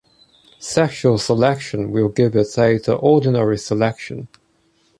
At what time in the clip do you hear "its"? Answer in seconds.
2.35-2.57